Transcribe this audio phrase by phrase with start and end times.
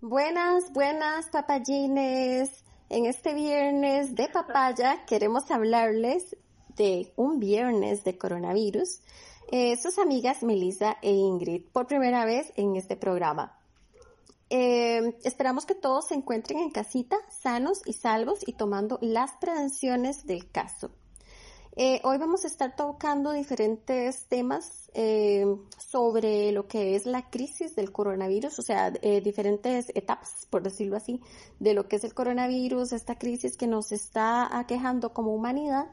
[0.00, 2.64] Buenas, buenas papayines.
[2.88, 6.36] En este viernes de papaya queremos hablarles
[6.76, 9.00] de un viernes de coronavirus.
[9.52, 13.59] Eh, sus amigas Melissa e Ingrid por primera vez en este programa.
[14.50, 20.26] Eh, esperamos que todos se encuentren en casita, sanos y salvos y tomando las prevenciones
[20.26, 20.90] del caso.
[21.76, 25.46] Eh, hoy vamos a estar tocando diferentes temas eh,
[25.78, 30.96] sobre lo que es la crisis del coronavirus, o sea, eh, diferentes etapas, por decirlo
[30.96, 31.20] así,
[31.60, 35.86] de lo que es el coronavirus, esta crisis que nos está aquejando como humanidad.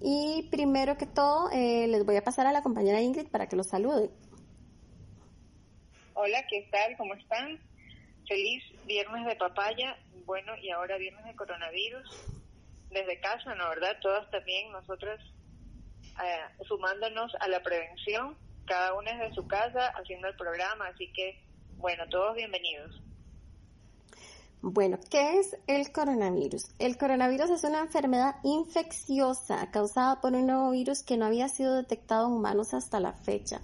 [0.00, 3.68] Y primero que todo, les voy a pasar a la compañera Ingrid para que los
[3.68, 4.10] salude.
[6.14, 6.96] Hola, ¿qué tal?
[6.96, 7.58] ¿Cómo están?
[8.28, 12.08] Feliz viernes de papaya, bueno, y ahora viernes de coronavirus
[12.90, 13.68] desde casa, ¿no?
[13.68, 13.96] ¿Verdad?
[14.00, 15.20] Todas también, nosotras
[16.22, 21.42] eh, sumándonos a la prevención, cada una desde su casa haciendo el programa, así que,
[21.76, 23.00] bueno, todos bienvenidos.
[24.62, 26.68] Bueno, ¿qué es el coronavirus?
[26.78, 31.74] El coronavirus es una enfermedad infecciosa causada por un nuevo virus que no había sido
[31.74, 33.60] detectado en humanos hasta la fecha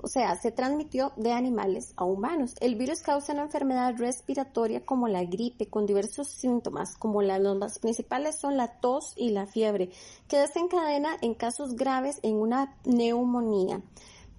[0.00, 2.54] o sea, se transmitió de animales a humanos.
[2.60, 8.38] El virus causa una enfermedad respiratoria como la gripe, con diversos síntomas, como las principales
[8.38, 9.90] son la tos y la fiebre,
[10.28, 13.82] que desencadena en casos graves en una neumonía.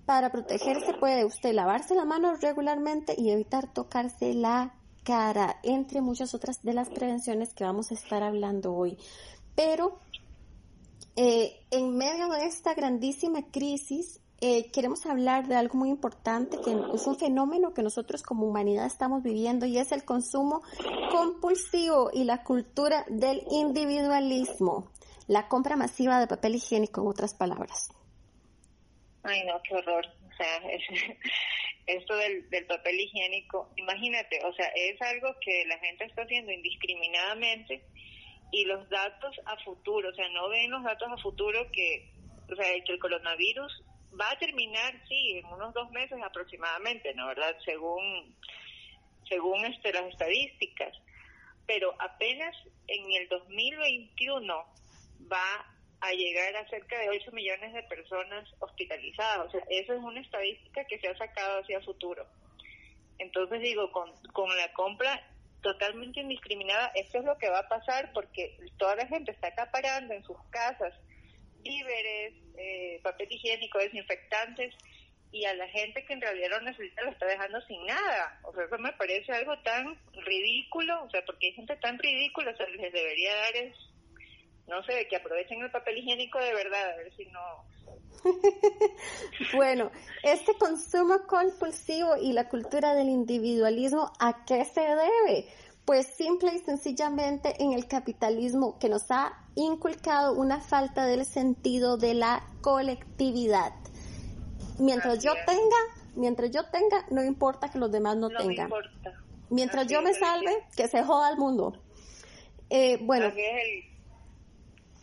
[0.05, 4.73] Para protegerse puede usted lavarse la mano regularmente y evitar tocarse la
[5.03, 8.97] cara, entre muchas otras de las prevenciones que vamos a estar hablando hoy.
[9.55, 9.99] Pero
[11.15, 16.71] eh, en medio de esta grandísima crisis, eh, queremos hablar de algo muy importante, que
[16.93, 20.61] es un fenómeno que nosotros como humanidad estamos viviendo y es el consumo
[21.11, 24.91] compulsivo y la cultura del individualismo,
[25.29, 27.87] la compra masiva de papel higiénico, en otras palabras.
[29.23, 30.05] Ay, no, qué horror.
[30.05, 30.59] O sea,
[31.87, 36.51] esto del, del papel higiénico, imagínate, o sea, es algo que la gente está haciendo
[36.51, 37.81] indiscriminadamente
[38.51, 42.11] y los datos a futuro, o sea, no ven los datos a futuro que,
[42.51, 43.83] o sea, que el coronavirus
[44.19, 47.27] va a terminar, sí, en unos dos meses aproximadamente, ¿no?
[47.27, 47.55] ¿Verdad?
[47.65, 48.35] Según,
[49.27, 50.93] según este, las estadísticas.
[51.65, 52.55] Pero apenas
[52.87, 54.65] en el 2021
[55.31, 55.65] va
[56.01, 59.47] a llegar a cerca de 8 millones de personas hospitalizadas.
[59.47, 62.27] O sea, eso es una estadística que se ha sacado hacia futuro.
[63.19, 65.21] Entonces digo, con, con la compra
[65.61, 70.13] totalmente indiscriminada, esto es lo que va a pasar porque toda la gente está acaparando
[70.13, 70.93] en sus casas
[71.63, 74.75] víveres, eh, papel higiénico, desinfectantes,
[75.33, 78.39] y a la gente que en realidad lo necesita lo está dejando sin nada.
[78.43, 82.51] O sea, eso me parece algo tan ridículo, o sea, porque hay gente tan ridícula,
[82.51, 83.75] o sea, les debería dar es,
[84.67, 87.65] no sé, que aprovechen el papel higiénico de verdad, a ver si no...
[89.55, 89.91] bueno,
[90.21, 95.47] este consumo compulsivo y la cultura del individualismo, ¿a qué se debe?
[95.83, 101.97] Pues simple y sencillamente en el capitalismo que nos ha inculcado una falta del sentido
[101.97, 103.73] de la colectividad.
[104.79, 105.77] Mientras yo tenga,
[106.15, 108.71] mientras yo tenga, no importa que los demás no, tengan.
[109.49, 111.79] Mientras yo me salve, que se joda el mundo.
[112.69, 113.27] Eh, bueno.
[113.27, 113.83] el,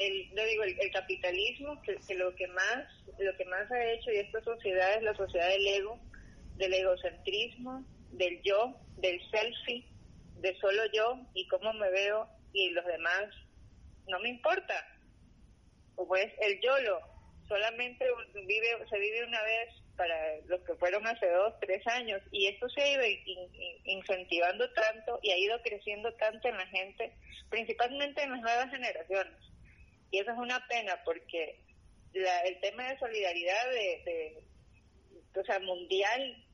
[0.01, 2.85] el, digo, el, capitalismo, que, lo que más,
[3.19, 5.99] lo que más ha hecho y esta sociedad es la sociedad del ego,
[6.57, 9.87] del egocentrismo, del yo, del selfie,
[10.41, 13.27] de solo yo y cómo me veo y los demás
[14.11, 14.75] no me importa.
[15.95, 17.01] Como es el YOLO,
[17.49, 18.05] solamente
[18.47, 20.17] vive, se vive una vez para
[20.47, 23.03] los que fueron hace dos, tres años y esto se ha ido
[23.85, 27.13] incentivando tanto y ha ido creciendo tanto en la gente,
[27.51, 29.35] principalmente en las nuevas generaciones.
[30.11, 31.61] Y eso es una pena porque
[32.15, 34.43] el tema de solidaridad de,
[35.37, 36.45] o sea, mundial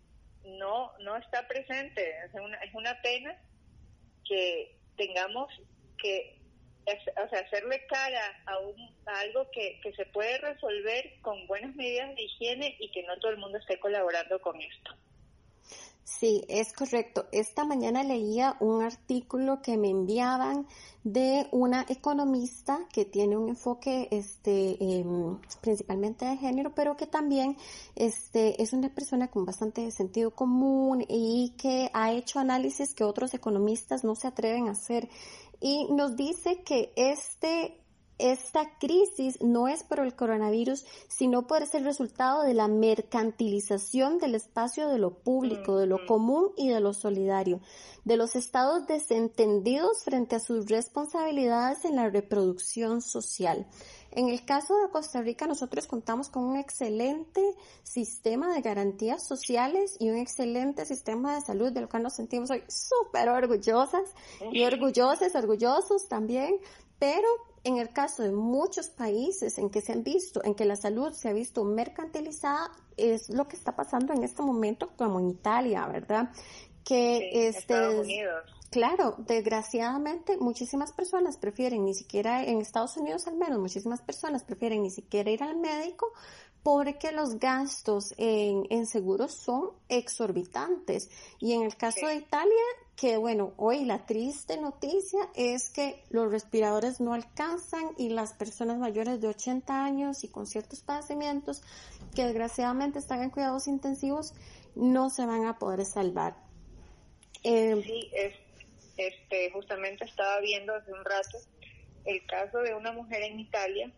[0.45, 2.15] no no está presente.
[2.25, 3.39] Es una, es una pena
[4.29, 5.53] que tengamos
[5.99, 6.36] que
[6.87, 12.15] o sea, hacerle cara a, un, algo que, que se puede resolver con buenas medidas
[12.15, 14.93] de higiene y que no todo el mundo esté colaborando con esto.
[16.07, 17.27] Sí, es correcto.
[17.33, 20.69] Esta mañana leía un artículo que me enviaban
[21.03, 27.57] de una economista que tiene un enfoque este, em, principalmente de género, pero que también
[27.97, 33.35] este, es una persona con bastante sentido común y que ha hecho análisis que otros
[33.35, 35.09] economistas no se atreven a hacer
[35.61, 37.81] y nos dice que este
[38.19, 44.35] esta crisis no es por el coronavirus, sino por ese resultado de la mercantilización del
[44.35, 47.61] espacio de lo público, de lo común y de lo solidario,
[48.05, 53.67] de los estados desentendidos frente a sus responsabilidades en la reproducción social.
[54.17, 57.43] En el caso de Costa Rica, nosotros contamos con un excelente
[57.83, 62.65] sistema de garantías sociales y un excelente sistema de salud, del cual nos sentimos hoy
[62.67, 64.15] súper orgullosas
[64.51, 66.57] y orgullosos, orgullosos también,
[66.99, 67.29] pero
[67.63, 71.13] en el caso de muchos países en que se han visto, en que la salud
[71.13, 75.87] se ha visto mercantilizada, es lo que está pasando en este momento como en Italia,
[75.89, 76.31] ¿verdad?
[76.85, 77.75] Que este
[78.71, 84.83] Claro, desgraciadamente muchísimas personas prefieren ni siquiera en Estados Unidos al menos muchísimas personas prefieren
[84.83, 86.13] ni siquiera ir al médico
[86.63, 91.11] porque los gastos en, en seguros son exorbitantes.
[91.39, 92.65] Y en el caso de Italia,
[92.97, 98.79] que bueno, hoy la triste noticia es que los respiradores no alcanzan y las personas
[98.79, 101.63] mayores de 80 años y con ciertos padecimientos
[102.17, 104.35] que desgraciadamente están en cuidados intensivos
[104.75, 106.37] no se van a poder salvar.
[107.45, 108.11] Eh, sí,
[108.97, 111.39] este, justamente estaba viendo hace un rato
[112.05, 113.91] el caso de una mujer en Italia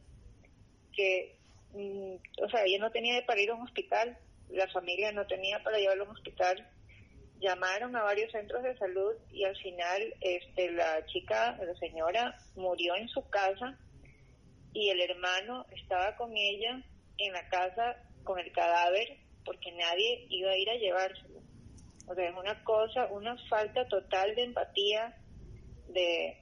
[0.94, 1.38] que
[1.72, 4.16] Mm, o sea, ella no tenía para ir a un hospital,
[4.50, 6.68] la familia no tenía para llevarlo a un hospital.
[7.40, 12.96] Llamaron a varios centros de salud y al final este, la chica, la señora, murió
[12.96, 13.78] en su casa
[14.72, 16.82] y el hermano estaba con ella
[17.18, 21.37] en la casa con el cadáver porque nadie iba a ir a llevárselo.
[22.08, 25.14] O sea, es una cosa, una falta total de empatía
[25.88, 26.36] de,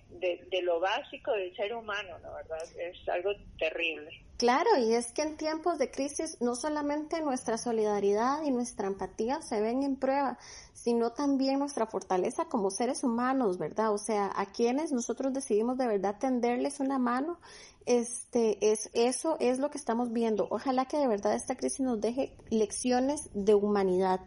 [0.50, 2.32] de, lo básico del ser humano, ¿no?
[2.34, 2.58] ¿verdad?
[2.78, 4.10] Es algo terrible.
[4.36, 9.40] Claro, y es que en tiempos de crisis no solamente nuestra solidaridad y nuestra empatía
[9.40, 10.38] se ven en prueba,
[10.74, 13.94] sino también nuestra fortaleza como seres humanos, ¿verdad?
[13.94, 17.38] O sea, a quienes nosotros decidimos de verdad tenderles una mano,
[17.86, 20.48] este, es, eso es lo que estamos viendo.
[20.50, 24.20] Ojalá que de verdad esta crisis nos deje lecciones de humanidad.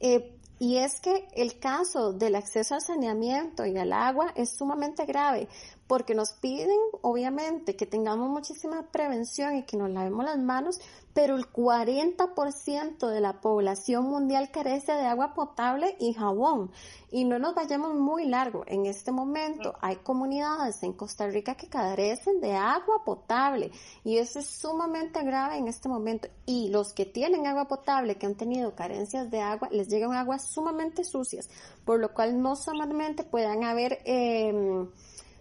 [0.00, 5.04] Eh, y es que el caso del acceso al saneamiento y al agua es sumamente
[5.04, 5.48] grave
[5.86, 10.80] porque nos piden, obviamente, que tengamos muchísima prevención y que nos lavemos las manos,
[11.12, 16.72] pero el 40% de la población mundial carece de agua potable y jabón.
[17.10, 18.64] Y no nos vayamos muy largo.
[18.66, 23.70] En este momento hay comunidades en Costa Rica que carecen de agua potable
[24.02, 26.28] y eso es sumamente grave en este momento.
[26.46, 30.50] Y los que tienen agua potable, que han tenido carencias de agua, les llegan aguas
[30.50, 31.48] sumamente sucias,
[31.84, 34.00] por lo cual no solamente puedan haber...
[34.04, 34.88] Eh,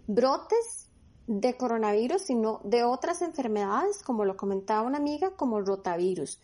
[0.07, 0.89] brotes
[1.27, 6.39] de coronavirus, sino de otras enfermedades, como lo comentaba una amiga, como rotavirus.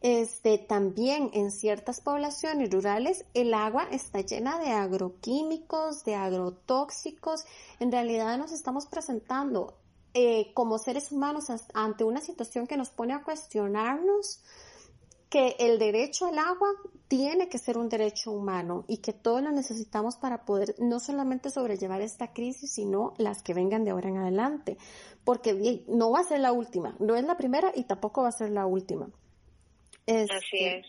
[0.00, 7.46] Este, también en ciertas poblaciones rurales el agua está llena de agroquímicos, de agrotóxicos.
[7.80, 9.78] En realidad nos estamos presentando
[10.12, 14.42] eh, como seres humanos ante una situación que nos pone a cuestionarnos
[15.34, 16.68] que el derecho al agua
[17.08, 21.50] tiene que ser un derecho humano y que todos lo necesitamos para poder no solamente
[21.50, 24.78] sobrellevar esta crisis, sino las que vengan de ahora en adelante,
[25.24, 28.30] porque no va a ser la última, no es la primera y tampoco va a
[28.30, 29.06] ser la última.
[30.06, 30.14] Así
[30.52, 30.86] este, es.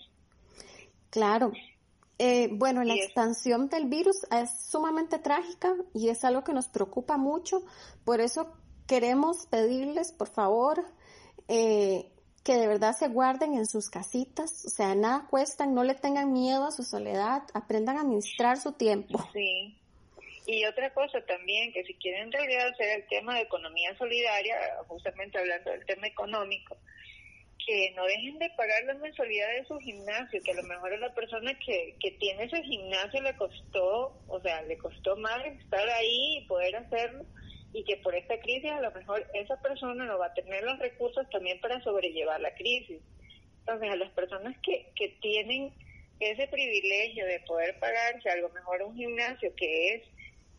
[1.10, 1.52] Claro.
[2.20, 7.18] Eh, bueno, la expansión del virus es sumamente trágica y es algo que nos preocupa
[7.18, 7.64] mucho,
[8.04, 8.54] por eso
[8.86, 10.86] queremos pedirles, por favor,
[11.48, 12.12] eh,
[12.46, 16.32] que de verdad se guarden en sus casitas, o sea, nada cuestan, no le tengan
[16.32, 19.18] miedo a su soledad, aprendan a administrar su tiempo.
[19.34, 19.76] Sí.
[20.46, 24.56] Y otra cosa también, que si quieren en realidad hacer el tema de economía solidaria,
[24.88, 26.78] justamente hablando del tema económico,
[27.66, 30.98] que no dejen de pagar las mensualidades de su gimnasio, que a lo mejor a
[30.98, 35.90] la persona que, que tiene ese gimnasio le costó, o sea, le costó más estar
[35.90, 37.26] ahí y poder hacerlo,
[37.76, 40.80] y que por esta crisis a lo mejor esa persona no va a tener los
[40.80, 43.02] recursos también para sobrellevar la crisis.
[43.60, 45.74] Entonces, a las personas que, que tienen
[46.22, 50.04] ese privilegio de poder pagarse a lo mejor un gimnasio que es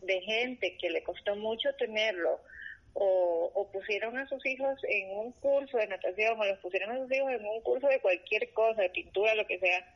[0.01, 2.39] de gente que le costó mucho tenerlo,
[2.93, 6.99] o, o, pusieron a sus hijos en un curso de natación, o los pusieron a
[6.99, 9.87] sus hijos en un curso de cualquier cosa, de pintura, lo que sea,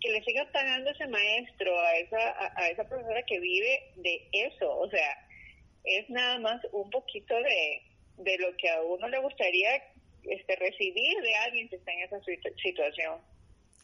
[0.00, 4.74] que le siga pagando ese maestro, a esa, a esa profesora que vive de eso.
[4.78, 5.25] O sea,
[5.86, 7.82] es nada más un poquito de,
[8.18, 9.70] de lo que a uno le gustaría
[10.24, 12.20] este, recibir de alguien que está en esa
[12.62, 13.20] situación.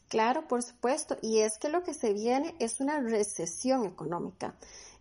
[0.09, 1.16] Claro, por supuesto.
[1.23, 4.54] Y es que lo que se viene es una recesión económica.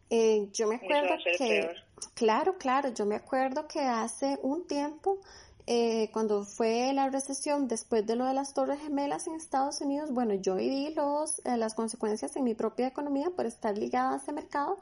[0.10, 1.70] Eh, yo me acuerdo que,
[2.13, 5.20] claro, claro, yo me acuerdo que hace un tiempo,
[5.74, 10.12] eh, cuando fue la recesión después de lo de las Torres Gemelas en Estados Unidos,
[10.12, 14.18] bueno, yo viví los, eh, las consecuencias en mi propia economía por estar ligada a
[14.18, 14.80] ese mercado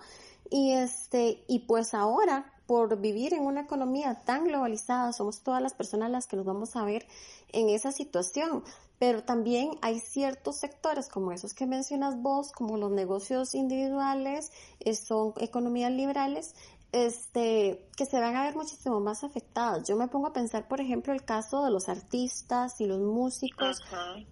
[0.49, 5.75] y este, y pues ahora por vivir en una economía tan globalizada, somos todas las
[5.75, 7.05] personas las que nos vamos a ver
[7.51, 8.63] en esa situación.
[8.99, 14.93] Pero también hay ciertos sectores como esos que mencionas vos, como los negocios individuales, eh,
[14.93, 16.53] son economías liberales,
[16.91, 19.87] este, que se van a ver muchísimo más afectadas.
[19.87, 23.79] Yo me pongo a pensar, por ejemplo, el caso de los artistas y los músicos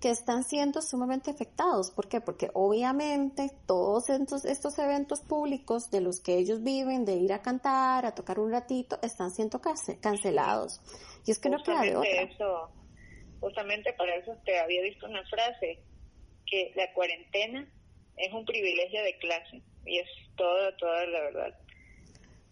[0.01, 1.91] que están siendo sumamente afectados.
[1.91, 2.19] ¿Por qué?
[2.19, 7.41] Porque obviamente todos estos, estos eventos públicos de los que ellos viven, de ir a
[7.41, 10.81] cantar, a tocar un ratito, están siendo cancelados.
[11.25, 12.09] Y es que no queda de otra.
[12.09, 12.71] Eso,
[13.39, 15.79] justamente para eso te había visto una frase,
[16.47, 17.69] que la cuarentena
[18.15, 19.61] es un privilegio de clase.
[19.85, 21.66] Y es toda, toda la verdad.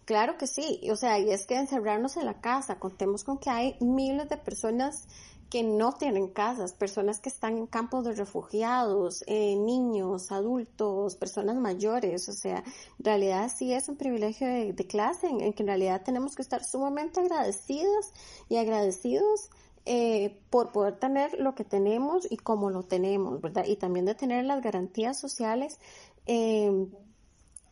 [0.06, 3.50] Claro que sí, o sea, y es que encerrarnos en la casa, contemos con que
[3.50, 5.08] hay miles de personas
[5.50, 11.56] que no tienen casas, personas que están en campos de refugiados, eh, niños, adultos, personas
[11.56, 12.64] mayores, o sea,
[13.00, 16.64] en realidad sí es un privilegio de, clase en, que en realidad tenemos que estar
[16.64, 18.12] sumamente agradecidos
[18.48, 19.50] y agradecidos
[19.86, 23.66] eh, por poder tener lo que tenemos y cómo lo tenemos, ¿verdad?
[23.66, 25.80] Y también de tener las garantías sociales
[26.28, 26.88] eh,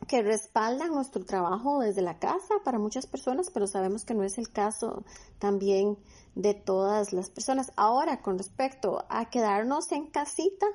[0.08, 4.38] que respaldan nuestro trabajo desde la casa para muchas personas, pero sabemos que no es
[4.38, 5.04] el caso
[5.38, 5.96] también
[6.34, 7.72] de todas las personas.
[7.76, 10.66] Ahora, con respecto a quedarnos en casita,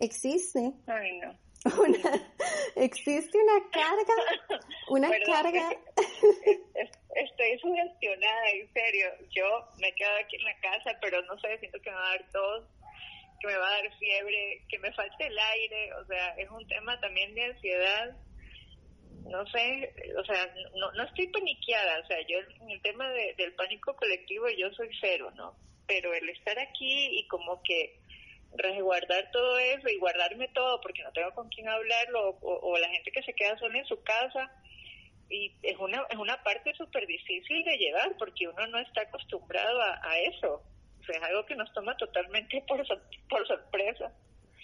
[0.00, 0.74] existe
[1.64, 1.98] una,
[2.76, 5.70] existe una carga, una carga.
[7.14, 9.06] Estoy sugestionada, en serio.
[9.30, 9.46] Yo
[9.78, 12.30] me quedo aquí en la casa, pero no sé, siento que me va a dar
[12.32, 12.64] tos,
[13.40, 15.94] que me va a dar fiebre, que me falte el aire.
[15.94, 18.16] O sea, es un tema también de ansiedad
[19.24, 23.54] no sé, o sea, no, no estoy paniqueada, o sea, yo en el tema del
[23.54, 25.56] pánico colectivo yo soy cero, ¿no?
[25.86, 27.98] Pero el estar aquí y como que
[28.56, 33.10] resguardar todo eso y guardarme todo porque no tengo con quién hablarlo o, la gente
[33.10, 34.50] que se queda sola en su casa
[35.28, 39.80] y es una es una parte súper difícil de llevar porque uno no está acostumbrado
[39.80, 40.62] a, a eso,
[41.00, 42.82] o sea, es algo que nos toma totalmente por,
[43.28, 44.12] por sorpresa.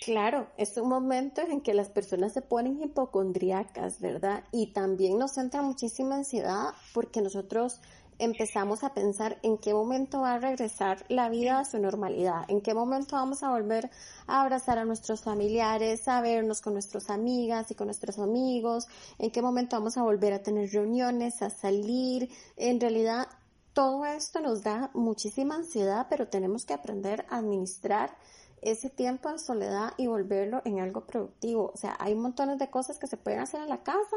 [0.01, 4.45] Claro, es un momento en que las personas se ponen hipocondriacas, ¿verdad?
[4.51, 7.83] Y también nos entra muchísima ansiedad porque nosotros
[8.19, 12.63] empezamos a pensar en qué momento va a regresar la vida a su normalidad, en
[12.63, 13.91] qué momento vamos a volver
[14.27, 18.87] a abrazar a nuestros familiares, a vernos con nuestras amigas y con nuestros amigos,
[19.19, 22.31] en qué momento vamos a volver a tener reuniones, a salir.
[22.57, 23.29] En realidad,
[23.75, 28.17] todo esto nos da muchísima ansiedad, pero tenemos que aprender a administrar
[28.63, 31.71] ese tiempo de soledad y volverlo en algo productivo.
[31.75, 34.17] O sea, hay montones de cosas que se pueden hacer en la casa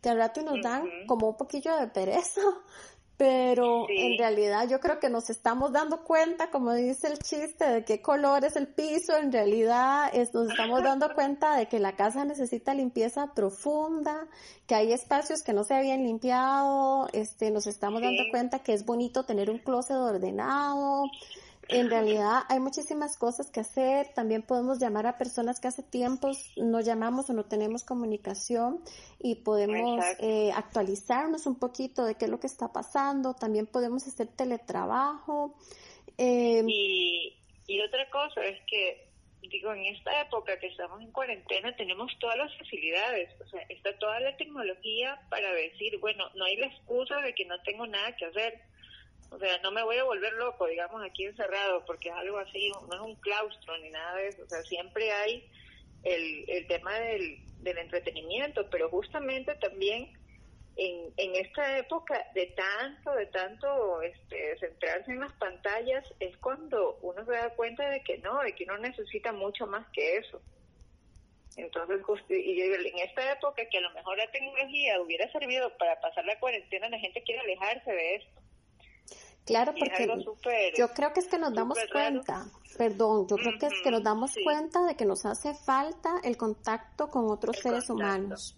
[0.00, 2.40] que al rato nos dan como un poquillo de pereza,
[3.16, 7.84] pero en realidad yo creo que nos estamos dando cuenta, como dice el chiste, de
[7.84, 11.96] qué color es el piso, en realidad es, nos estamos dando cuenta de que la
[11.96, 14.28] casa necesita limpieza profunda,
[14.68, 18.84] que hay espacios que no se habían limpiado, este, nos estamos dando cuenta que es
[18.84, 21.02] bonito tener un closet ordenado,
[21.68, 24.08] en realidad hay muchísimas cosas que hacer.
[24.14, 28.80] También podemos llamar a personas que hace tiempos no llamamos o no tenemos comunicación
[29.18, 33.34] y podemos eh, actualizarnos un poquito de qué es lo que está pasando.
[33.34, 35.54] También podemos hacer teletrabajo.
[36.16, 39.06] Eh, y, y otra cosa es que,
[39.42, 43.28] digo, en esta época que estamos en cuarentena tenemos todas las facilidades.
[43.42, 47.44] O sea, está toda la tecnología para decir, bueno, no hay la excusa de que
[47.44, 48.54] no tengo nada que hacer
[49.30, 52.70] o sea, no me voy a volver loco, digamos, aquí encerrado, porque es algo así,
[52.88, 54.42] no es un claustro ni nada de eso.
[54.42, 55.44] O sea, siempre hay
[56.02, 60.10] el, el tema del, del entretenimiento, pero justamente también
[60.76, 66.98] en, en esta época de tanto, de tanto este, centrarse en las pantallas, es cuando
[67.02, 70.40] uno se da cuenta de que no, de que uno necesita mucho más que eso.
[71.56, 76.24] Entonces, y en esta época que a lo mejor la tecnología hubiera servido para pasar
[76.24, 78.40] la cuarentena, la gente quiere alejarse de esto.
[79.48, 80.06] Claro, porque
[80.76, 82.44] yo creo que es que nos damos cuenta,
[82.76, 86.36] perdón, yo creo que es que nos damos cuenta de que nos hace falta el
[86.36, 88.54] contacto con otros seres humanos.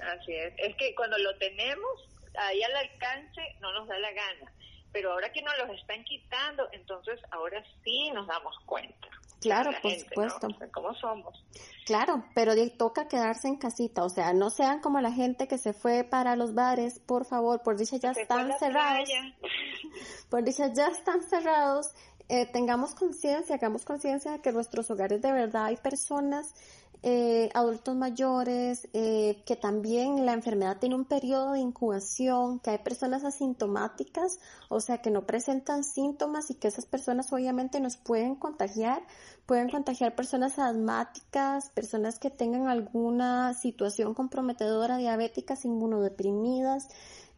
[0.00, 4.52] Así es, es que cuando lo tenemos ahí al alcance no nos da la gana,
[4.92, 9.08] pero ahora que nos los están quitando, entonces ahora sí nos damos cuenta.
[9.40, 10.48] Claro, por supuesto.
[10.72, 11.44] ¿Cómo somos?
[11.86, 15.72] Claro, pero toca quedarse en casita, o sea, no sean como la gente que se
[15.72, 19.08] fue para los bares, por favor, por dicha ya están cerrados.
[20.28, 21.94] Por dicha ya están cerrados.
[22.28, 26.54] Eh, tengamos conciencia, hagamos conciencia de que en nuestros hogares de verdad hay personas
[27.04, 32.78] eh, adultos mayores, eh, que también la enfermedad tiene un periodo de incubación, que hay
[32.78, 38.34] personas asintomáticas, o sea, que no presentan síntomas y que esas personas obviamente nos pueden
[38.34, 39.00] contagiar,
[39.46, 46.88] pueden contagiar personas asmáticas, personas que tengan alguna situación comprometedora, diabéticas, inmunodeprimidas,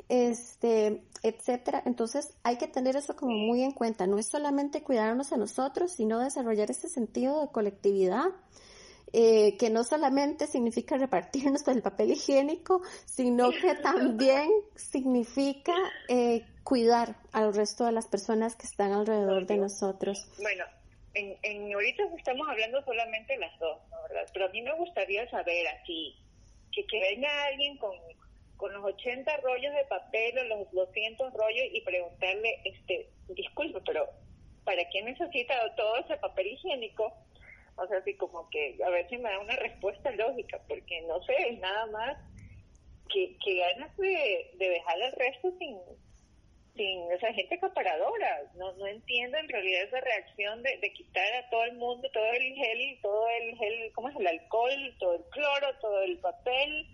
[0.08, 1.82] este, etcétera.
[1.86, 4.06] Entonces hay que tener eso como muy en cuenta.
[4.06, 8.26] No es solamente cuidarnos a nosotros, sino desarrollar ese sentido de colectividad.
[9.12, 15.74] Eh, que no solamente significa repartirnos el papel higiénico, sino que también significa
[16.08, 20.28] eh, cuidar al resto de las personas que están alrededor de nosotros.
[20.40, 20.64] Bueno,
[21.14, 23.96] en, en ahorita estamos hablando solamente las dos, ¿no?
[24.02, 24.30] ¿verdad?
[24.32, 26.14] Pero a mí me gustaría saber así,
[26.72, 27.90] que, que venga alguien con
[28.60, 34.06] con los 80 rollos de papel o los 200 rollos y preguntarle, este, disculpe, pero
[34.64, 37.10] ¿para qué necesita todo ese papel higiénico?
[37.76, 41.22] O sea, así como que a ver si me da una respuesta lógica, porque no
[41.22, 42.18] sé, es nada más
[43.10, 45.78] que, que ganas de, dejar al resto sin,
[46.76, 48.42] sin esa gente acaparadora.
[48.56, 52.30] No, no entiendo en realidad esa reacción de, de quitar a todo el mundo todo
[52.30, 54.16] el gel, todo el gel, ¿cómo es?
[54.16, 56.86] El alcohol, todo el cloro, todo el papel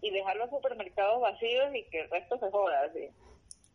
[0.00, 3.08] y dejar los supermercados vacíos y que el resto se joda, así.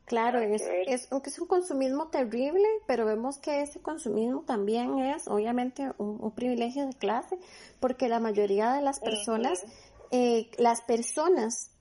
[0.05, 5.91] Claro, es, es, es, un consumismo terrible, pero vemos que ese consumismo también es obviamente
[5.98, 7.39] un, privilegio de clase,
[7.79, 9.65] porque la mayoría de las personas,
[10.12, 11.72] eh, las personas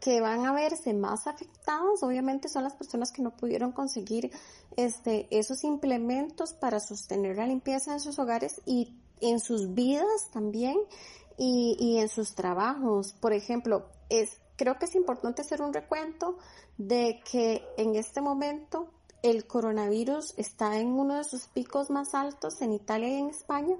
[0.00, 4.32] que van a verse más afectadas, obviamente son las personas que no pudieron conseguir
[4.76, 10.76] este, esos implementos para sostener la limpieza de sus hogares y en sus vidas también
[11.38, 13.14] y, en sus trabajos.
[13.20, 16.36] Por ejemplo, es, creo que es importante hacer un recuento
[16.76, 18.88] de que en este momento
[19.22, 23.76] el coronavirus está en uno de sus picos más altos en Italia y en España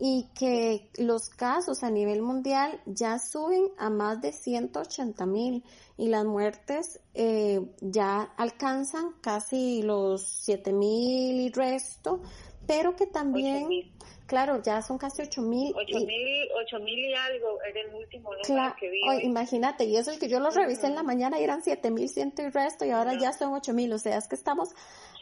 [0.00, 5.64] y que los casos a nivel mundial ya suben a más de 180 mil
[5.96, 12.20] y las muertes eh, ya alcanzan casi los 7 mil y resto,
[12.66, 13.68] pero que también
[14.26, 15.74] Claro, ya son casi 8 mil.
[15.76, 19.00] 8 mil, 8 mil y algo era el último número que vi.
[19.22, 21.90] imagínate, y eso es el que yo lo revisé en la mañana y eran 7
[21.90, 23.92] mil ciento y resto y ahora ya son 8 mil.
[23.92, 24.70] O sea, es que estamos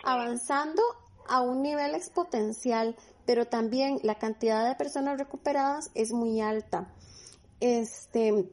[0.05, 0.83] avanzando
[1.29, 6.93] a un nivel exponencial, pero también la cantidad de personas recuperadas es muy alta.
[7.61, 8.45] Este,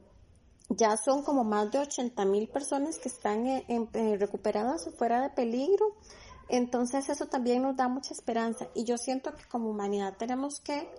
[0.69, 3.45] ya son como más de 80 mil personas que están
[4.19, 5.95] recuperadas o fuera de peligro.
[6.49, 10.89] Entonces eso también nos da mucha esperanza y yo siento que como humanidad tenemos que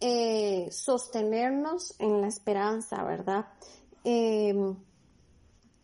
[0.00, 3.46] eh, sostenernos en la esperanza, ¿verdad?
[4.02, 4.76] Em,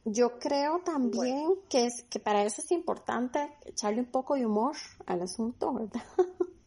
[0.05, 4.77] yo creo también que es que para eso es importante echarle un poco de humor
[5.07, 6.05] al asunto, ¿verdad?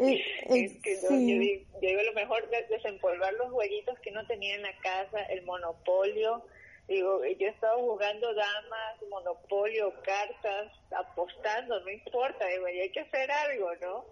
[0.00, 4.76] Eh, es que yo, digo, lo mejor desempolvar los jueguitos que no tenía en la
[4.78, 6.44] casa, el monopolio,
[6.88, 13.30] Digo, yo he estado jugando damas, monopolio, cartas, apostando, no importa, digo, hay que hacer
[13.30, 14.06] algo, ¿no?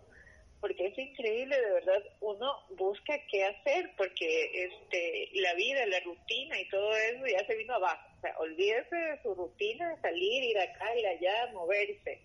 [0.60, 6.60] Porque es increíble, de verdad, uno busca qué hacer, porque este la vida, la rutina
[6.60, 8.08] y todo eso ya se vino abajo.
[8.18, 12.20] O sea, olvídese de su rutina, salir, ir acá, ir allá, moverse.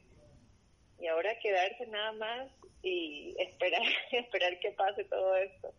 [0.99, 2.51] Y ahora quedarse nada más
[2.83, 5.73] y esperar, esperar que pase todo esto.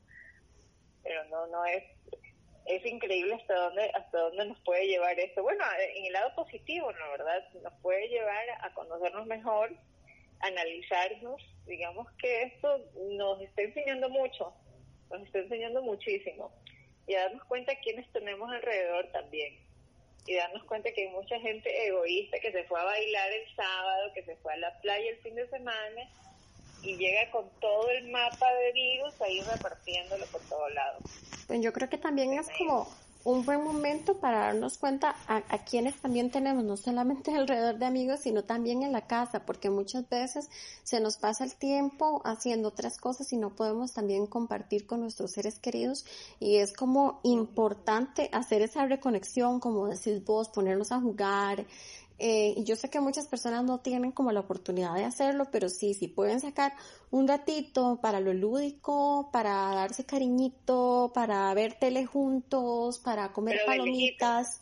[1.03, 1.85] Pero no, no es,
[2.67, 5.43] es increíble hasta dónde hasta dónde nos puede llevar esto.
[5.43, 5.65] Bueno,
[5.97, 7.11] en el lado positivo, ¿no?
[7.13, 7.45] ¿Verdad?
[7.63, 9.73] Nos puede llevar a conocernos mejor,
[10.41, 11.43] analizarnos.
[11.67, 12.81] Digamos que esto
[13.13, 14.53] nos está enseñando mucho,
[15.11, 16.53] nos está enseñando muchísimo.
[17.07, 19.59] Y darnos cuenta quiénes tenemos alrededor también.
[20.27, 24.13] Y darnos cuenta que hay mucha gente egoísta que se fue a bailar el sábado,
[24.15, 26.09] que se fue a la playa el fin de semana
[26.83, 31.03] y llega con todo el mapa de virus ahí repartiéndolo por todos lados.
[31.53, 32.89] Pues yo creo que también es como
[33.25, 37.85] un buen momento para darnos cuenta a, a, quienes también tenemos, no solamente alrededor de
[37.85, 40.49] amigos, sino también en la casa, porque muchas veces
[40.83, 45.33] se nos pasa el tiempo haciendo otras cosas y no podemos también compartir con nuestros
[45.33, 46.07] seres queridos.
[46.41, 51.67] Y es como importante hacer esa reconexión, como decís vos, ponernos a jugar,
[52.25, 55.69] eh, y yo sé que muchas personas no tienen como la oportunidad de hacerlo, pero
[55.69, 56.73] sí, sí pueden sacar
[57.11, 64.61] un ratito para lo lúdico, para darse cariñito, para ver tele juntos, para comer palomitas.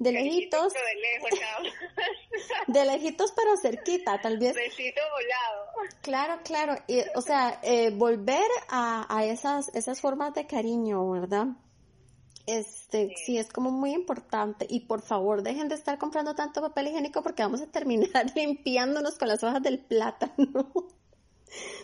[0.00, 0.72] De lejitos.
[2.66, 4.56] De, lejitos pero cerquita, tal vez.
[4.56, 5.92] Besito volado.
[6.02, 6.74] Claro, claro.
[6.88, 11.46] Y, o sea, eh, volver a, a esas, esas formas de cariño, ¿verdad?
[12.46, 13.38] Este, sí.
[13.38, 14.66] es como muy importante.
[14.68, 19.18] Y por favor, dejen de estar comprando tanto papel higiénico porque vamos a terminar limpiándonos
[19.18, 20.72] con las hojas del plátano.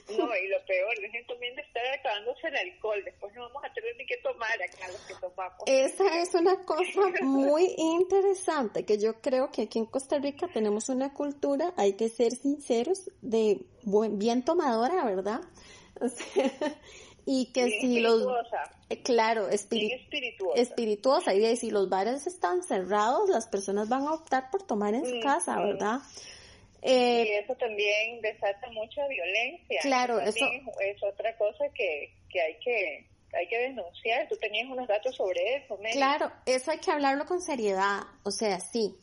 [0.09, 3.01] No, y lo peor, dejen también de estar acabándose el alcohol.
[3.05, 5.62] Después no vamos a tener ni que tomar acá los que tomamos.
[5.66, 10.88] Esa es una cosa muy interesante que yo creo que aquí en Costa Rica tenemos
[10.88, 15.40] una cultura, hay que ser sinceros, de buen, bien tomadora, ¿verdad?
[17.25, 18.27] y que si los
[18.89, 20.61] eh, claro espirituosa.
[20.61, 21.35] espirituosa.
[21.35, 25.21] Y si los bares están cerrados las personas van a optar por tomar en su
[25.21, 26.01] casa verdad
[26.83, 29.81] eh, y eso también desata mucha violencia.
[29.83, 30.45] Claro eso
[30.81, 34.29] es otra cosa que, que hay que hay que denunciar.
[34.29, 38.03] Tú tenías unos datos sobre eso, Claro, eso hay que hablarlo con seriedad.
[38.25, 38.95] O sea, sí,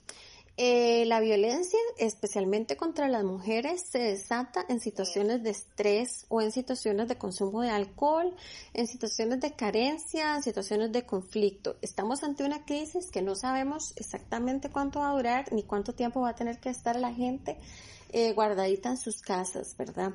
[0.61, 6.51] eh, la violencia, especialmente contra las mujeres, se desata en situaciones de estrés o en
[6.51, 8.35] situaciones de consumo de alcohol,
[8.73, 11.77] en situaciones de carencia, en situaciones de conflicto.
[11.81, 16.19] Estamos ante una crisis que no sabemos exactamente cuánto va a durar ni cuánto tiempo
[16.19, 17.57] va a tener que estar la gente
[18.11, 20.11] eh, guardadita en sus casas, ¿verdad?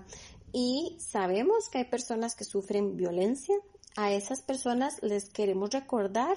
[0.52, 3.56] Y sabemos que hay personas que sufren violencia.
[3.96, 6.36] A esas personas les queremos recordar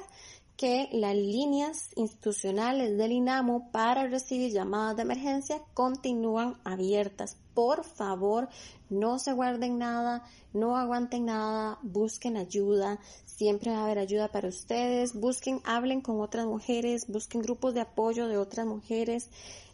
[0.57, 7.37] que las líneas institucionales del INAMO para recibir llamadas de emergencia continúan abiertas.
[7.53, 8.49] Por favor,
[8.89, 14.47] no se guarden nada, no aguanten nada, busquen ayuda, siempre va a haber ayuda para
[14.47, 19.29] ustedes, busquen, hablen con otras mujeres, busquen grupos de apoyo de otras mujeres,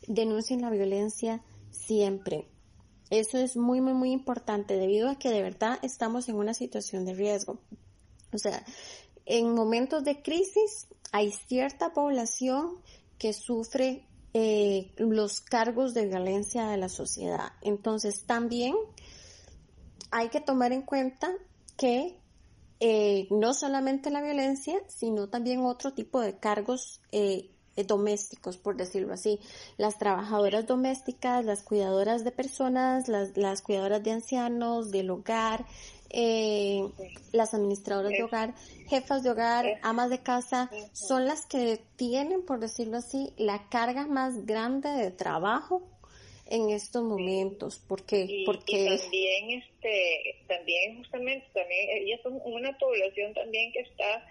[0.08, 1.42] denuncien la violencia
[1.72, 2.46] siempre.
[3.10, 7.06] Eso es muy, muy, muy importante debido a que de verdad estamos en una situación
[7.06, 7.60] de riesgo.
[8.34, 8.66] O sea,
[9.26, 12.80] en momentos de crisis hay cierta población
[13.18, 17.54] que sufre eh, los cargos de violencia de la sociedad.
[17.62, 18.76] Entonces también
[20.12, 21.32] hay que tomar en cuenta
[21.78, 22.18] que
[22.80, 27.50] eh, no solamente la violencia, sino también otro tipo de cargos eh,
[27.88, 29.40] domésticos, por decirlo así.
[29.78, 35.66] Las trabajadoras domésticas, las cuidadoras de personas, las cuidadoras de ancianos, del hogar,
[36.14, 36.88] eh,
[37.32, 38.54] las administradoras de hogar,
[38.88, 44.06] jefas de hogar, amas de casa, son las que tienen, por decirlo así, la carga
[44.06, 45.82] más grande de trabajo
[46.46, 47.82] en estos momentos.
[47.88, 54.24] Porque porque también este también justamente también ellas son una población también que está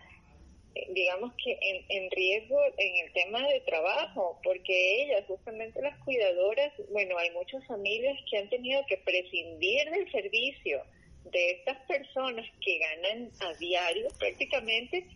[0.74, 5.98] eh, digamos que en, en riesgo en el tema de trabajo porque ellas justamente las
[6.04, 10.82] cuidadoras bueno hay muchas familias que han tenido que prescindir del servicio
[11.24, 15.06] de estas personas que ganan a diario prácticamente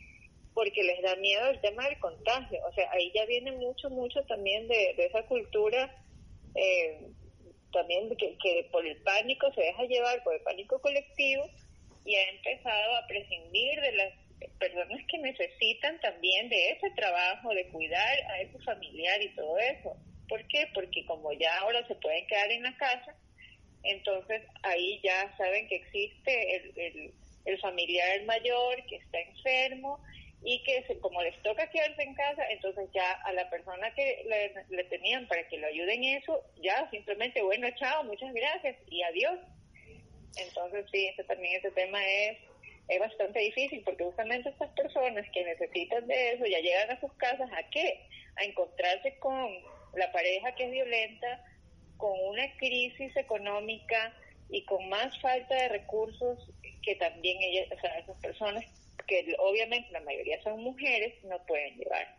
[0.54, 2.58] porque les da miedo el tema del contagio.
[2.66, 5.94] O sea, ahí ya viene mucho, mucho también de, esa cultura,
[6.54, 6.98] eh,
[7.72, 11.44] también que, que por el pánico se deja llevar, por el pánico colectivo,
[12.06, 14.14] y ha empezado a prescindir de las
[14.58, 19.96] personas que necesitan también de ese trabajo, de cuidar a ese familiar y todo eso.
[20.28, 20.68] ¿Por qué?
[20.72, 23.14] Porque como ya ahora se pueden quedar en la casa,
[23.90, 27.12] entonces ahí ya saben que existe el,
[27.44, 30.00] el, familiar mayor que está enfermo
[30.42, 34.24] y que como les toca quedarse en casa, entonces ya a la persona que
[34.68, 39.02] le, tenían para que lo ayuden en eso, ya simplemente, bueno, chao, muchas gracias y
[39.02, 39.38] adiós.
[40.36, 42.38] Entonces sí, ese, también ese tema es,
[42.88, 47.12] es bastante difícil porque justamente estas personas que necesitan de eso ya llegan a sus
[47.14, 48.06] casas a qué?
[48.36, 49.50] A encontrarse con
[49.94, 51.44] la pareja que es violenta,
[51.96, 54.14] con una crisis económica
[54.48, 56.38] y con más falta de recursos
[56.82, 58.64] que también ellas, o sea, esas personas
[59.06, 62.16] que obviamente la mayoría son mujeres no pueden llevar.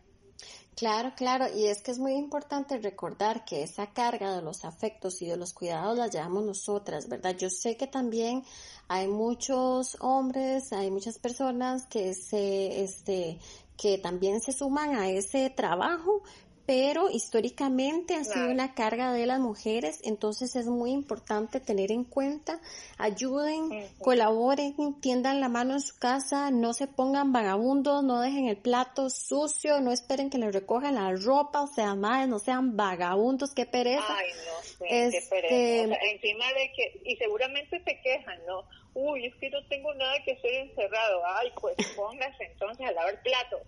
[0.76, 5.24] Claro, claro, y es que es muy importante recordar que esa carga de los afectos
[5.24, 7.36] y de los cuidados la llevamos nosotras, ¿verdad?
[7.36, 8.44] Yo sé que también
[8.88, 13.40] hay muchos hombres, hay muchas personas que se, este,
[13.76, 16.22] que también se suman a ese trabajo,
[16.67, 22.03] pero históricamente ha sido una carga de las mujeres, entonces es muy importante tener en
[22.03, 22.60] cuenta,
[22.97, 28.58] ayuden, colaboren, tiendan la mano en su casa, no se pongan vagabundos, no dejen el
[28.58, 33.53] plato sucio, no esperen que les recojan la ropa, o sea, más no sean vagabundos,
[33.53, 34.03] qué pereza.
[34.10, 35.95] Ay, no sé, qué este, pereza.
[36.12, 38.67] encima de que, y seguramente se quejan, ¿no?
[38.93, 41.21] Uy, es que no tengo nada que hacer encerrado.
[41.27, 43.62] Ay, pues pónganse entonces a lavar platos.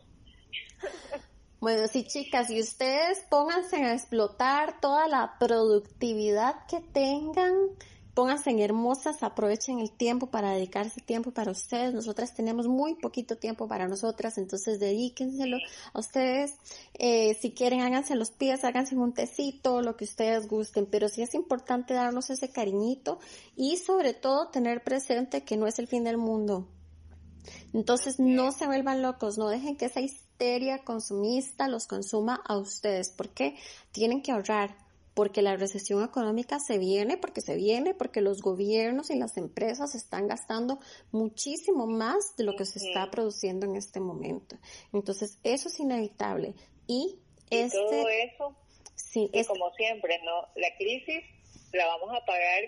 [1.60, 7.54] Bueno, sí, chicas, y ustedes pónganse a explotar toda la productividad que tengan,
[8.14, 11.94] pónganse en hermosas, aprovechen el tiempo para dedicarse tiempo para ustedes.
[11.94, 15.58] Nosotras tenemos muy poquito tiempo para nosotras, entonces dedíquenselo
[15.92, 16.54] a ustedes.
[16.94, 21.24] Eh, si quieren, háganse los pies, háganse un tecito, lo que ustedes gusten, pero sí
[21.24, 23.20] es importante darnos ese cariñito
[23.58, 26.70] y sobre todo tener presente que no es el fin del mundo.
[27.74, 30.00] Entonces no se vuelvan locos, no dejen que esa
[30.84, 33.10] consumista los consuma a ustedes.
[33.10, 33.56] porque
[33.92, 34.76] Tienen que ahorrar,
[35.14, 39.96] porque la recesión económica se viene, porque se viene, porque los gobiernos y las empresas
[39.96, 40.80] están gastando
[41.12, 44.58] muchísimo más de lo que se está produciendo en este momento.
[44.94, 46.56] Entonces, eso es inevitable.
[46.88, 48.56] Y, este, todo eso,
[48.96, 50.48] sí, es, como siempre, ¿no?
[50.56, 51.24] La crisis
[51.74, 52.64] la vamos a pagar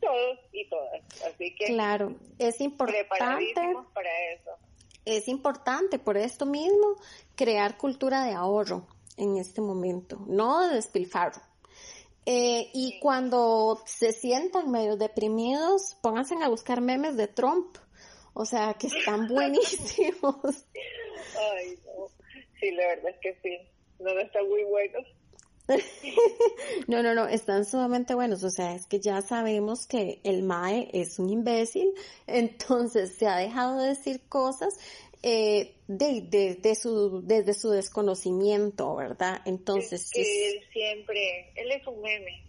[0.00, 1.00] todos y todas.
[1.24, 3.40] Así que claro, es importante para
[4.34, 4.50] eso.
[5.04, 6.96] Es importante por esto mismo
[7.34, 8.86] crear cultura de ahorro
[9.16, 11.40] en este momento, no de despilfarro.
[12.24, 17.76] Eh, y cuando se sientan medio deprimidos, pónganse a buscar memes de Trump.
[18.32, 20.36] O sea, que están buenísimos.
[20.44, 22.06] Ay, no.
[22.60, 23.58] Sí, la verdad es que sí.
[23.98, 25.04] No, están muy buenos.
[26.88, 28.44] no, no, no, están sumamente buenos.
[28.44, 31.92] O sea, es que ya sabemos que el MAE es un imbécil,
[32.26, 34.78] entonces se ha dejado de decir cosas
[35.22, 39.40] eh, de, de, su, desde su desconocimiento, ¿verdad?
[39.44, 40.10] Entonces...
[40.10, 42.44] que él siempre, él es un meme.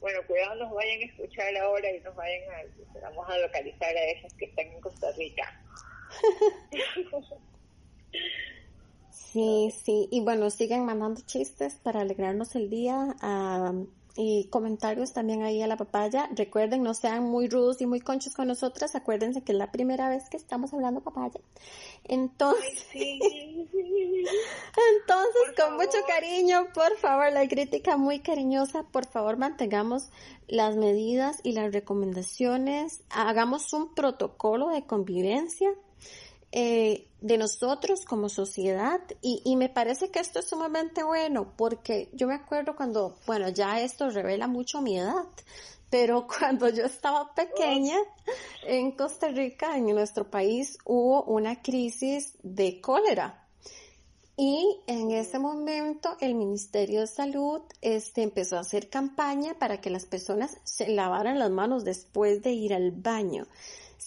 [0.00, 4.04] Bueno, cuidado, nos vayan a escuchar ahora y nos vayan a, vamos a localizar a
[4.12, 5.60] esos que están en Costa Rica.
[9.36, 13.14] sí, sí, y bueno, siguen mandando chistes para alegrarnos el día.
[13.20, 13.74] a
[14.16, 16.28] y comentarios también ahí a la papaya.
[16.34, 18.94] Recuerden, no sean muy rudos y muy conchos con nosotras.
[18.94, 21.38] Acuérdense que es la primera vez que estamos hablando papaya.
[22.04, 24.32] Entonces, entonces
[25.56, 30.08] con mucho cariño, por favor, la crítica muy cariñosa, por favor, mantengamos
[30.48, 33.02] las medidas y las recomendaciones.
[33.10, 35.70] Hagamos un protocolo de convivencia
[36.52, 42.08] eh, de nosotros como sociedad y, y, me parece que esto es sumamente bueno porque
[42.12, 45.24] yo me acuerdo cuando, bueno, ya esto revela mucho mi edad,
[45.90, 47.96] pero cuando yo estaba pequeña
[48.64, 53.42] en Costa Rica, en nuestro país, hubo una crisis de cólera.
[54.38, 59.88] Y en ese momento el Ministerio de Salud este, empezó a hacer campaña para que
[59.88, 63.46] las personas se lavaran las manos después de ir al baño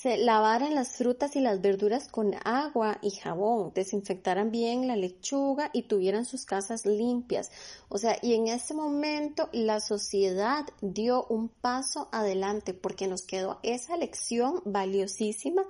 [0.02, 5.72] se lavaran las frutas y las verduras con agua y jabón, desinfectaran bien la lechuga
[5.74, 7.52] y tuvieran sus casas limpias.
[7.90, 13.60] O sea, y en ese momento la sociedad dio un paso adelante porque nos quedó
[13.62, 15.64] esa lección valiosísima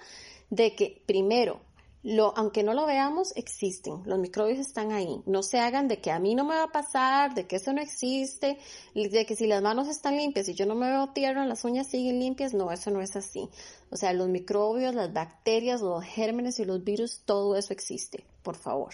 [0.52, 1.62] de que primero
[2.01, 4.01] lo, aunque no lo veamos, existen.
[4.05, 5.21] Los microbios están ahí.
[5.25, 7.73] No se hagan de que a mí no me va a pasar, de que eso
[7.73, 8.57] no existe,
[8.93, 11.88] de que si las manos están limpias y yo no me veo tierra, las uñas
[11.88, 12.53] siguen limpias.
[12.53, 13.49] No, eso no es así.
[13.91, 18.55] O sea, los microbios, las bacterias, los gérmenes y los virus, todo eso existe, por
[18.55, 18.93] favor.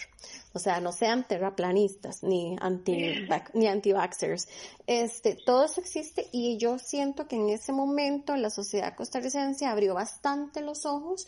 [0.54, 3.14] O sea, no sean terraplanistas ni anti
[3.54, 4.48] ni anti-vaxxers.
[4.86, 9.94] Este, todo eso existe y yo siento que en ese momento la sociedad costarricense abrió
[9.94, 11.26] bastante los ojos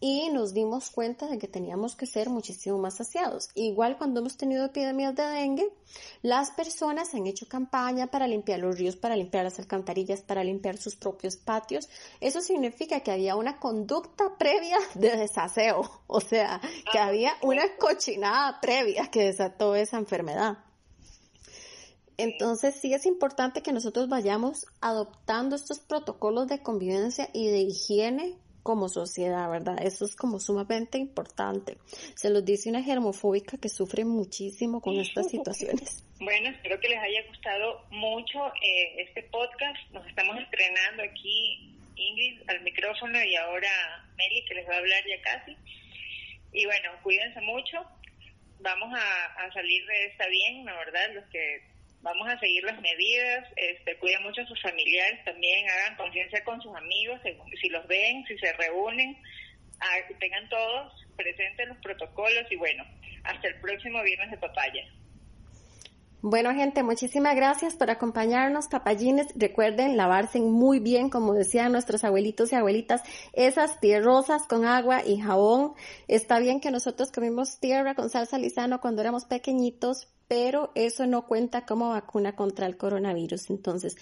[0.00, 3.48] y nos dimos cuenta de que teníamos que ser muchísimo más saciados.
[3.54, 5.72] Igual cuando hemos tenido epidemias de dengue,
[6.22, 10.76] las personas han hecho campaña para limpiar los ríos, para limpiar las alcantarillas, para limpiar
[10.76, 11.88] sus propios patios.
[12.20, 16.60] Eso significa que había una conducta previa de desaseo, o sea,
[16.92, 20.58] que ah, había una cochinada previa que desató esa enfermedad.
[22.18, 28.38] Entonces sí es importante que nosotros vayamos adoptando estos protocolos de convivencia y de higiene
[28.66, 29.78] como sociedad, ¿verdad?
[29.80, 31.76] Eso es como sumamente importante.
[32.16, 36.02] Se los dice una germofóbica que sufre muchísimo con estas situaciones.
[36.18, 39.78] Bueno, espero que les haya gustado mucho eh, este podcast.
[39.92, 43.70] Nos estamos estrenando aquí Ingrid al micrófono y ahora
[44.18, 45.56] Meli que les va a hablar ya casi.
[46.52, 47.86] Y bueno, cuídense mucho.
[48.58, 51.62] Vamos a, a salir de esta bien, la verdad, los que
[52.06, 56.62] vamos a seguir las medidas, este, cuiden mucho a sus familiares también, hagan conciencia con
[56.62, 57.20] sus amigos,
[57.60, 59.18] si los ven, si se reúnen,
[60.20, 62.84] tengan todos presentes los protocolos y bueno,
[63.24, 64.84] hasta el próximo viernes de papaya.
[66.22, 69.26] Bueno, gente, muchísimas gracias por acompañarnos, papayines.
[69.34, 75.18] Recuerden lavarse muy bien, como decían nuestros abuelitos y abuelitas, esas tierrosas con agua y
[75.18, 75.74] jabón.
[76.08, 81.26] Está bien que nosotros comimos tierra con salsa lisano cuando éramos pequeñitos, pero eso no
[81.26, 83.50] cuenta como vacuna contra el coronavirus.
[83.50, 83.96] Entonces,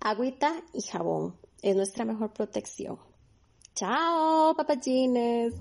[0.00, 2.98] agüita y jabón es nuestra mejor protección.
[3.74, 5.54] Chao, papayines.